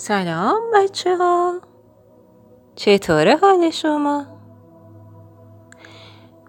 [0.00, 1.60] سلام بچه ها
[2.74, 4.26] چطوره حال شما؟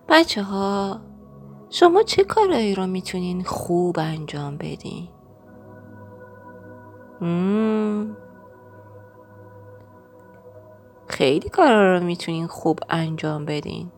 [0.10, 1.00] بچه ها
[1.70, 5.08] شما چه کارایی رو می‌تونین خوب انجام بدین؟
[11.08, 13.92] خیلی کارا رو می‌تونین خوب انجام بدین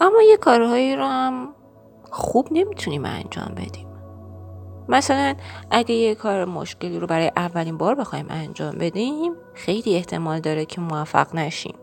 [0.00, 1.54] اما یه کارهایی رو هم
[2.10, 3.91] خوب نمی‌تونیم انجام بدیم
[4.92, 5.34] مثلا
[5.70, 10.80] اگه یه کار مشکلی رو برای اولین بار بخوایم انجام بدیم خیلی احتمال داره که
[10.80, 11.74] موفق نشیم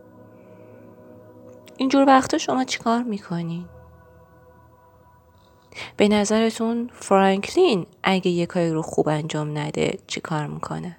[1.77, 3.65] اینجور وقتا شما چیکار می‌کنین؟
[5.97, 10.97] به نظرتون فرانکلین اگه یه کاری رو خوب انجام نده چیکار می‌کنه؟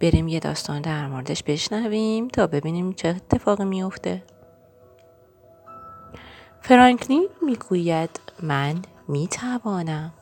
[0.00, 4.22] بریم یه داستان در موردش بشنویم تا ببینیم چه اتفاقی میفته.
[6.60, 10.12] فرانکلین می‌گوید من می توانم.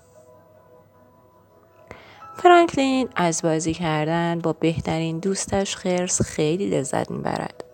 [2.35, 7.65] فرانکلین از بازی کردن با بهترین دوستش خرس خیلی لذت می‌برد.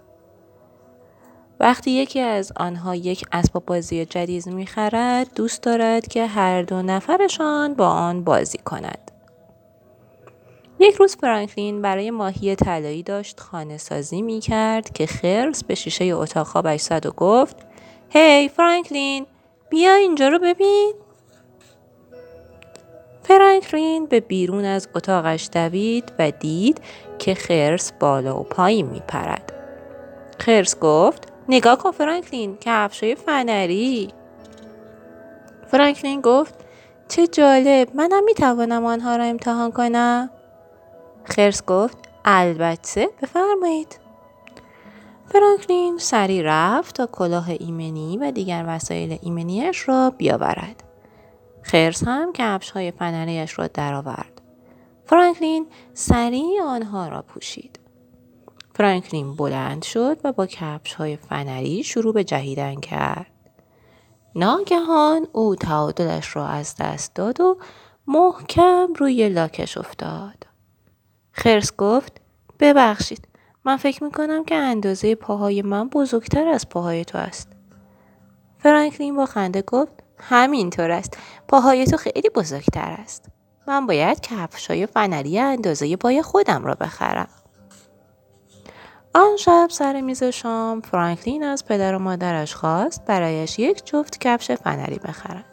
[1.60, 7.74] وقتی یکی از آنها یک اسباب بازی جدید می‌خرد دوست دارد که هر دو نفرشان
[7.74, 9.10] با آن بازی کند.
[10.78, 16.04] یک روز فرانکلین برای ماهی طلایی داشت خانه سازی می کرد که خرس به شیشه
[16.04, 17.56] اتاق خوابش زد و گفت
[18.10, 19.26] هی hey, فرانکلین
[19.70, 20.94] بیا اینجا رو ببین.
[23.22, 26.80] فرانکلین به بیرون از اتاقش دوید و دید
[27.18, 29.52] که خرس بالا و پایین می پرد.
[30.38, 34.08] خرس گفت نگاه کن فرانکلین کفشای فنری.
[35.66, 36.54] فرانکلین گفت
[37.08, 40.30] چه جالب منم می توانم آنها را امتحان کنم.
[41.24, 44.09] خرس گفت البته بفرمایید.
[45.32, 50.84] فرانکلین سری رفت تا کلاه ایمنی و دیگر وسایل ایمنیش را بیاورد.
[51.62, 54.42] خرس هم کفش های فنریش را درآورد.
[55.04, 57.80] فرانکلین سریع آنها را پوشید.
[58.74, 63.30] فرانکلین بلند شد و با کفش های فنری شروع به جهیدن کرد.
[64.34, 67.56] ناگهان او تعادلش را از دست داد و
[68.06, 70.46] محکم روی لاکش افتاد.
[71.32, 72.20] خرس گفت
[72.60, 73.29] ببخشید
[73.64, 77.48] من فکر می‌کنم که اندازه پاهای من بزرگتر از پاهای تو است.
[78.58, 81.18] فرانکلین با خنده گفت همینطور است.
[81.48, 83.28] پاهای تو خیلی بزرگتر است.
[83.66, 87.28] من باید کفشای فنری اندازه پای خودم را بخرم.
[89.14, 94.50] آن شب سر میز شام فرانکلین از پدر و مادرش خواست برایش یک جفت کفش
[94.50, 95.44] فنری بخرند.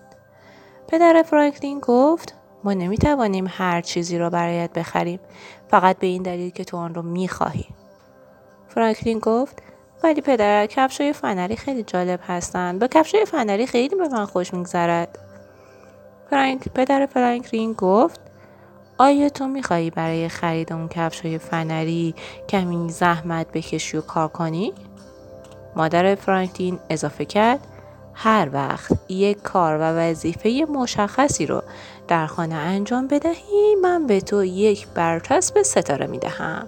[0.87, 5.19] پدر فرانکلین گفت ما نمی‌توانیم هر چیزی را برایت بخریم
[5.67, 7.65] فقط به این دلیل که تو آن را می‌خواهی.
[8.77, 9.63] فرانکلین گفت
[10.03, 15.19] ولی پدر کفشای فنری خیلی جالب هستند با کفشای فنری خیلی به من خوش میگذرد
[16.29, 18.19] فرانک پدر فرانکلین گفت
[18.97, 22.15] آیا تو می‌خواهی برای خرید اون کفشای فنری
[22.49, 24.73] کمی زحمت بکشی و کار کنی؟
[25.75, 27.59] مادر فرانکلین اضافه کرد
[28.13, 31.63] هر وقت یک کار و وظیفه مشخصی رو
[32.07, 36.67] در خانه انجام بدهی من به تو یک برچسب ستاره می‌دهم.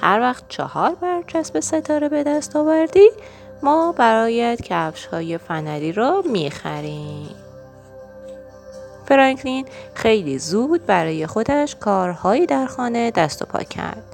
[0.00, 3.08] هر وقت چهار برچسب ستاره به دست آوردی
[3.62, 7.34] ما برایت کفش های فنری را می‌خریم.
[9.06, 14.04] فرانکلین خیلی زود برای خودش کارهایی در خانه دست و پا کرد.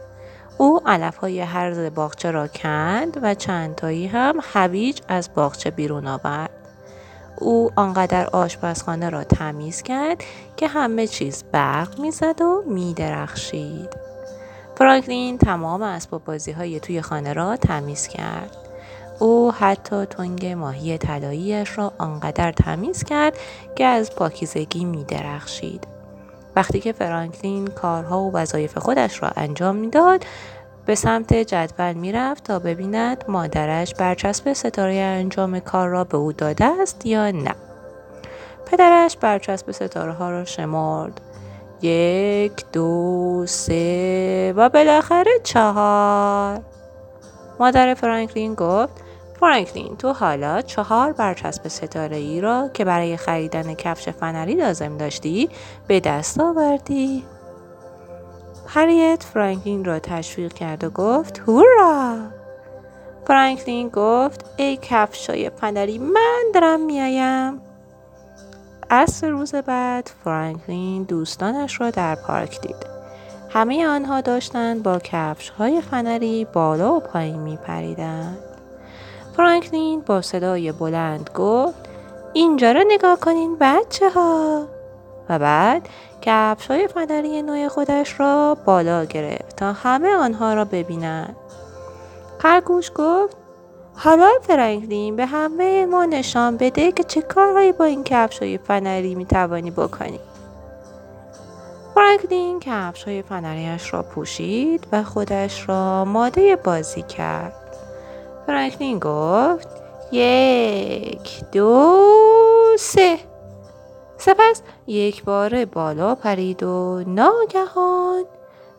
[0.59, 6.51] او علف های هرز باغچه را کند و چندتایی هم هویج از باغچه بیرون آورد.
[7.39, 10.25] او آنقدر آشپزخانه را تمیز کرد
[10.57, 14.04] که همه چیز برق می‌زد و میدرخشید.
[14.77, 18.57] فرانکلین تمام اسباب بازی های توی خانه را تمیز کرد.
[19.19, 23.39] او حتی تنگ ماهی طلاییش را آنقدر تمیز کرد
[23.77, 25.87] که از پاکیزگی می درخشید.
[26.57, 30.25] وقتی که فرانکلین کارها و وظایف خودش را انجام می‌داد
[30.87, 36.65] به سمت جدول می‌رفت تا ببیند مادرش برچسب ستاره انجام کار را به او داده
[36.65, 37.55] است یا نه
[38.67, 41.21] پدرش برچسب ستاره ها را شمرد
[41.85, 46.61] یک دو سه و بالاخره چهار.
[47.61, 48.93] مادر فرانکلین گفت
[49.41, 55.49] فرانکلین تو حالا چهار برچسب ستاره ای را که برای خریدن کفش فنری لازم داشتی
[55.87, 57.25] به دست آوردی.
[58.67, 62.17] هریت فرانکلین را تشویق کرد و گفت هورا!
[63.27, 67.61] فرانکلین گفت ای کفشای فنری من دارم میایم
[68.91, 72.87] عصر روز بعد فرانکلین دوستانش را در پارک دید.
[73.51, 78.39] همه آنها داشتند با کفش های فنری بالا و پایین می پریدند.
[79.37, 81.89] فرانکلین با صدای بلند گفت
[82.33, 84.67] اینجا را نگاه کنین بچه ها
[85.29, 85.89] و بعد
[86.23, 91.37] کفش های فنری نوع خودش را بالا گرفت تا همه آنها را ببینند.
[92.39, 93.37] خرگوش گفت
[93.97, 99.15] حالا فرانکلین به همه ما نشان بده که چه کارهایی با این کفش های فنری
[99.15, 100.21] می توانی بکنی.
[101.95, 107.55] فرانکلین کفش های فنریش را پوشید و خودش را ماده بازی کرد.
[108.47, 109.69] فرانکلین گفت
[110.13, 111.97] یک دو
[112.79, 113.19] سه
[114.17, 118.25] سپس یک بار بالا پرید و ناگهان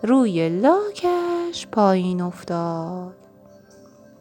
[0.04, 3.25] روی لاکش پایین افتاد.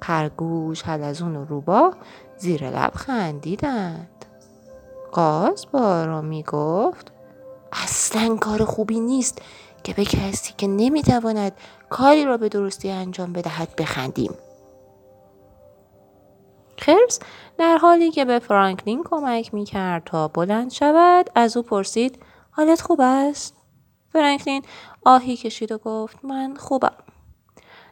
[0.06, 1.94] خرگوش حلزون و روبا
[2.36, 4.24] زیر لب خندیدند
[5.12, 7.12] قاز با آرامی گفت
[7.72, 9.42] اصلا کار خوبی نیست
[9.84, 11.52] که به کسی که نمی‌تواند
[11.90, 14.34] کاری را به درستی انجام بدهد بخندیم
[16.78, 17.18] خرس
[17.58, 22.18] در حالی که به فرانکلین کمک می کرد تا بلند شود از او پرسید
[22.50, 23.54] حالت خوب است؟
[24.12, 24.62] فرانکلین
[25.04, 27.03] آهی کشید و گفت من خوبم.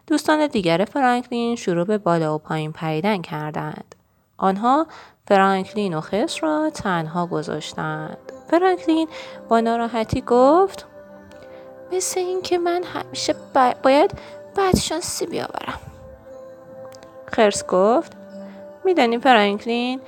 [0.07, 3.95] دوستان دیگر فرانکلین شروع به بالا و پایین پریدن کردند.
[4.37, 4.87] آنها
[5.29, 8.17] فرانکلین و خس را تنها گذاشتند.
[8.51, 9.09] فرانکلین
[9.49, 10.87] با ناراحتی گفت
[11.93, 13.35] مثل اینکه من همیشه
[13.85, 14.11] باید
[14.57, 15.81] بدشانسی بیاورم.
[17.27, 18.13] خرس گفت
[18.85, 20.01] میدانی فرانکلین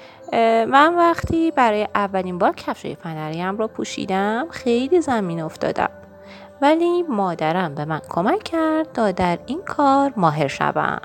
[0.65, 5.91] من وقتی برای اولین بار کفش فنریم را پوشیدم خیلی زمین افتادم
[6.63, 11.01] ولی مادرم به من کمک کرد تا در این کار ماهر شوم.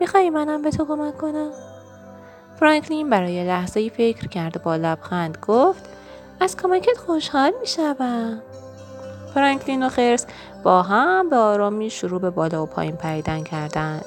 [0.00, 1.50] میخوایی منم به تو کمک کنم؟
[2.56, 5.88] فرانکلین برای لحظه ای فکر کرد و با لبخند گفت
[6.40, 8.42] از کمکت خوشحال می‌شوم.
[9.34, 10.26] فرانکلین و خرس
[10.62, 14.04] با هم به آرامی شروع به بالا و پایین پریدن کردند.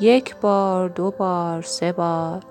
[0.00, 2.42] یک بار دو بار سه بار.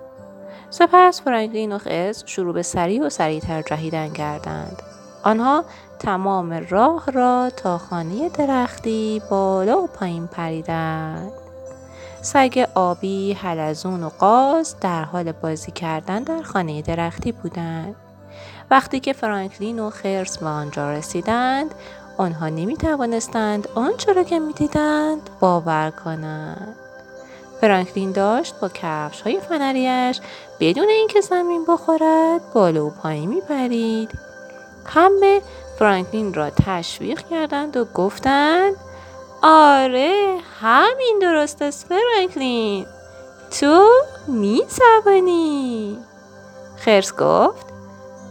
[0.69, 4.81] سپس فرانکلین و خرس شروع به سریع و سریعتر جهیدن کردند.
[5.23, 5.65] آنها
[5.99, 11.31] تمام راه را تا خانه درختی بالا و پایین پریدند.
[12.21, 17.95] سگ آبی، حلزون و قاز در حال بازی کردن در خانه درختی بودند.
[18.71, 21.75] وقتی که فرانکلین و خرس به آنجا رسیدند،
[22.17, 26.75] آنها نمی توانستند آنچه را که می دیدند باور کنند.
[27.61, 30.21] فرانکلین داشت با کفش های فنریش
[30.59, 34.11] بدون اینکه زمین بخورد بالا و پایین می پرید.
[34.85, 35.41] همه
[35.79, 38.75] فرانکلین را تشویق کردند و گفتند
[39.41, 42.85] آره همین درست است فرانکلین.
[43.59, 43.89] تو
[44.27, 45.97] می توانی
[46.77, 47.65] خرس گفت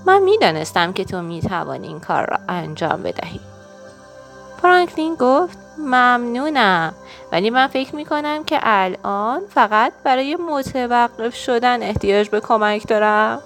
[0.06, 3.40] من می دانستم که تو می توانی این کار را انجام بدهی.
[4.62, 6.94] فرانکلین گفت ممنونم
[7.32, 13.42] ولی من فکر می کنم که الان فقط برای متوقف شدن احتیاج به کمک دارم.